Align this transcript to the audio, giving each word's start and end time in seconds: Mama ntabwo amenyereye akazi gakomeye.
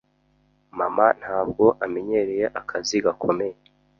Mama 0.79 1.05
ntabwo 1.21 1.65
amenyereye 1.85 2.45
akazi 2.59 2.95
gakomeye. 3.05 3.57